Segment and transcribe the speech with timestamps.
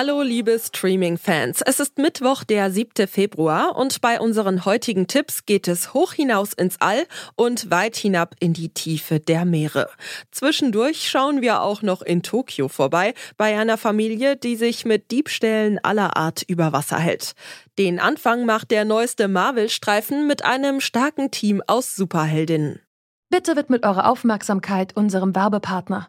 [0.00, 3.08] Hallo liebe Streaming-Fans, es ist Mittwoch, der 7.
[3.08, 7.04] Februar und bei unseren heutigen Tipps geht es hoch hinaus ins All
[7.34, 9.88] und weit hinab in die Tiefe der Meere.
[10.30, 15.80] Zwischendurch schauen wir auch noch in Tokio vorbei, bei einer Familie, die sich mit Diebstählen
[15.82, 17.32] aller Art über Wasser hält.
[17.76, 22.78] Den Anfang macht der neueste Marvel-Streifen mit einem starken Team aus Superheldinnen.
[23.30, 26.08] Bitte widmet eure Aufmerksamkeit unserem Werbepartner.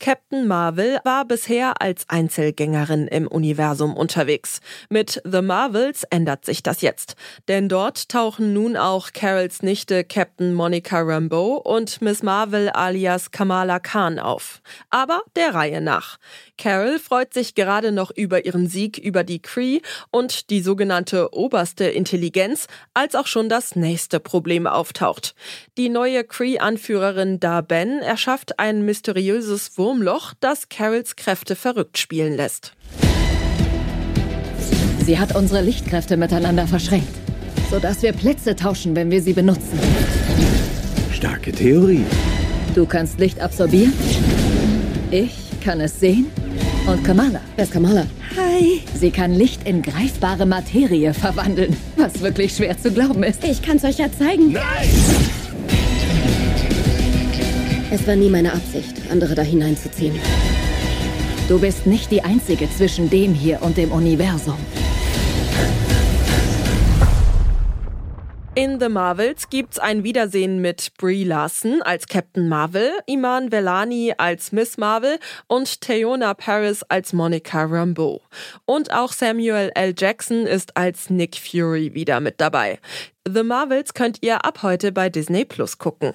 [0.00, 4.60] Captain Marvel war bisher als Einzelgängerin im Universum unterwegs.
[4.88, 7.16] Mit The Marvels ändert sich das jetzt,
[7.48, 13.78] denn dort tauchen nun auch Carols Nichte Captain Monica Rambeau und Miss Marvel alias Kamala
[13.78, 14.62] Khan auf.
[14.88, 16.18] Aber der Reihe nach.
[16.56, 21.84] Carol freut sich gerade noch über ihren Sieg über die Cree und die sogenannte oberste
[21.84, 25.34] Intelligenz, als auch schon das nächste Problem auftaucht.
[25.76, 32.36] Die neue Cree-Anführerin Da Ben erschafft ein mysteriöses Wurm Wurmloch, das Carols Kräfte verrückt spielen
[32.36, 32.74] lässt.
[35.04, 37.12] Sie hat unsere Lichtkräfte miteinander verschränkt,
[37.72, 39.80] sodass wir Plätze tauschen, wenn wir sie benutzen.
[41.12, 42.04] Starke Theorie.
[42.76, 43.92] Du kannst Licht absorbieren,
[45.10, 46.26] ich kann es sehen
[46.86, 47.40] und Kamala.
[47.56, 48.06] Wer ist Kamala?
[48.36, 48.82] Hi.
[48.94, 53.42] Sie kann Licht in greifbare Materie verwandeln, was wirklich schwer zu glauben ist.
[53.42, 54.52] Ich kann es euch ja zeigen.
[54.52, 55.29] Nein!
[57.92, 60.16] Es war nie meine Absicht, andere da hineinzuziehen.
[61.48, 64.58] Du bist nicht die Einzige zwischen dem hier und dem Universum.
[68.54, 74.52] In The Marvels gibt's ein Wiedersehen mit Brie Larson als Captain Marvel, Iman Velani als
[74.52, 75.18] Miss Marvel
[75.48, 78.20] und Theona Paris als Monica Rambeau.
[78.66, 79.94] Und auch Samuel L.
[79.98, 82.78] Jackson ist als Nick Fury wieder mit dabei.
[83.26, 86.14] The Marvels könnt ihr ab heute bei Disney Plus gucken.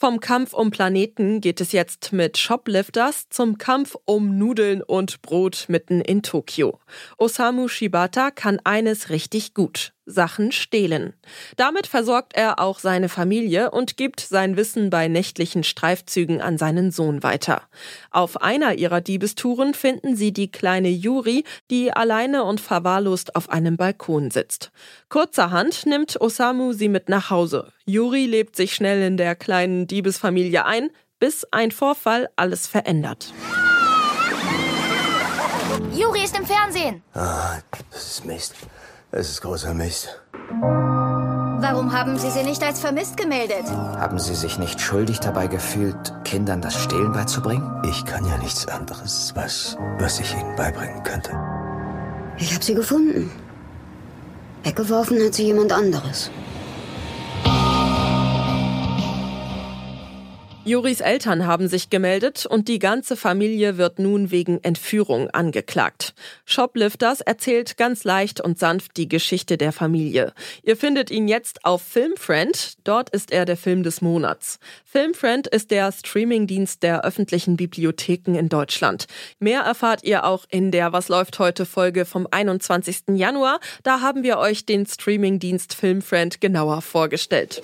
[0.00, 5.66] Vom Kampf um Planeten geht es jetzt mit Shoplifters zum Kampf um Nudeln und Brot
[5.68, 6.80] mitten in Tokio.
[7.18, 9.92] Osamu Shibata kann eines richtig gut.
[10.10, 11.14] Sachen stehlen.
[11.56, 16.90] Damit versorgt er auch seine Familie und gibt sein Wissen bei nächtlichen Streifzügen an seinen
[16.90, 17.62] Sohn weiter.
[18.10, 23.76] Auf einer ihrer Diebestouren finden sie die kleine Yuri, die alleine und verwahrlost auf einem
[23.76, 24.72] Balkon sitzt.
[25.08, 27.72] Kurzerhand nimmt Osamu sie mit nach Hause.
[27.86, 33.32] Yuri lebt sich schnell in der kleinen Diebesfamilie ein, bis ein Vorfall alles verändert.
[35.92, 37.02] Juri ist im Fernsehen.
[37.14, 37.58] Ah,
[37.90, 38.54] das ist Mist.
[39.12, 40.20] Es ist großer Mist.
[40.60, 43.64] Warum haben Sie sie nicht als vermisst gemeldet?
[43.68, 47.82] Haben Sie sich nicht schuldig dabei gefühlt, Kindern das Stehlen beizubringen?
[47.90, 51.32] Ich kann ja nichts anderes, was, was ich ihnen beibringen könnte.
[52.38, 53.32] Ich habe sie gefunden.
[54.62, 56.30] Weggeworfen hat sie jemand anderes.
[60.70, 66.14] Juris Eltern haben sich gemeldet und die ganze Familie wird nun wegen Entführung angeklagt.
[66.44, 70.32] Shoplifters erzählt ganz leicht und sanft die Geschichte der Familie.
[70.62, 72.74] Ihr findet ihn jetzt auf Filmfriend.
[72.84, 74.60] Dort ist er der Film des Monats.
[74.84, 79.06] Filmfriend ist der Streamingdienst der öffentlichen Bibliotheken in Deutschland.
[79.40, 83.16] Mehr erfahrt ihr auch in der Was läuft heute Folge vom 21.
[83.16, 83.58] Januar.
[83.82, 87.60] Da haben wir euch den Streamingdienst Filmfriend genauer vorgestellt.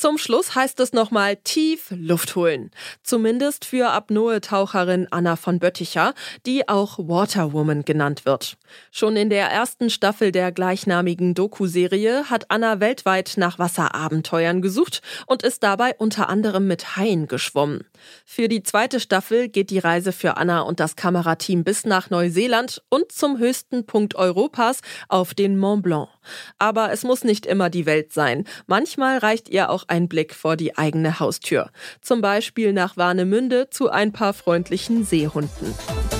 [0.00, 2.70] Zum Schluss heißt es nochmal tief Luft holen.
[3.02, 6.14] Zumindest für Apnoe-Taucherin Anna von Bötticher,
[6.46, 8.56] die auch Waterwoman genannt wird.
[8.90, 15.42] Schon in der ersten Staffel der gleichnamigen Doku-Serie hat Anna weltweit nach Wasserabenteuern gesucht und
[15.42, 17.84] ist dabei unter anderem mit Haien geschwommen.
[18.24, 22.82] Für die zweite Staffel geht die Reise für Anna und das Kamerateam bis nach Neuseeland
[22.88, 24.80] und zum höchsten Punkt Europas
[25.10, 26.08] auf den Mont Blanc.
[26.56, 28.44] Aber es muss nicht immer die Welt sein.
[28.66, 31.70] Manchmal reicht ihr auch ein Blick vor die eigene Haustür.
[32.00, 35.74] Zum Beispiel nach Warnemünde zu ein paar freundlichen Seehunden.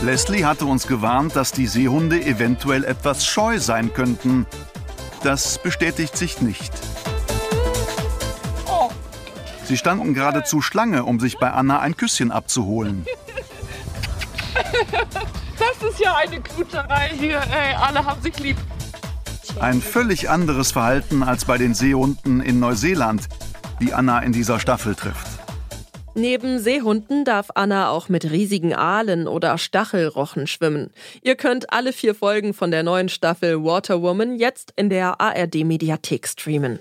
[0.05, 4.47] Leslie hatte uns gewarnt, dass die Seehunde eventuell etwas scheu sein könnten.
[5.23, 6.73] Das bestätigt sich nicht.
[9.65, 13.07] Sie standen geradezu Schlange, um sich bei Anna ein Küsschen abzuholen.
[15.61, 17.41] Das ist ja eine Knutscherei hier.
[17.41, 18.57] Ey, alle haben sich lieb.
[19.61, 23.29] Ein völlig anderes Verhalten als bei den Seehunden in Neuseeland,
[23.81, 25.27] die Anna in dieser Staffel trifft.
[26.15, 30.91] Neben Seehunden darf Anna auch mit riesigen Aalen oder Stachelrochen schwimmen.
[31.23, 36.81] Ihr könnt alle vier Folgen von der neuen Staffel Waterwoman jetzt in der ARD-Mediathek streamen.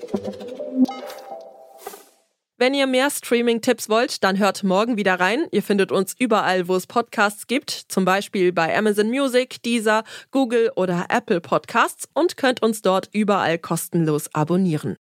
[2.58, 5.46] Wenn ihr mehr Streaming-Tipps wollt, dann hört morgen wieder rein.
[5.52, 10.70] Ihr findet uns überall, wo es Podcasts gibt, zum Beispiel bei Amazon Music, Deezer, Google
[10.76, 14.98] oder Apple Podcasts und könnt uns dort überall kostenlos abonnieren.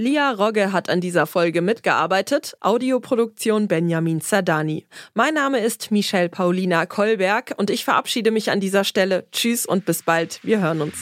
[0.00, 4.86] Lia Rogge hat an dieser Folge mitgearbeitet, Audioproduktion Benjamin Zerdani.
[5.12, 9.26] Mein Name ist Michelle Paulina Kolberg und ich verabschiede mich an dieser Stelle.
[9.30, 10.40] Tschüss und bis bald.
[10.42, 10.96] Wir hören uns.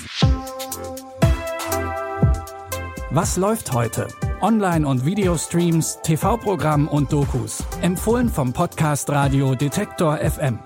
[3.12, 4.08] Was läuft heute?
[4.40, 7.62] Online- und Videostreams, TV-Programm und Dokus.
[7.80, 10.58] Empfohlen vom Podcast Radio Detektor FM.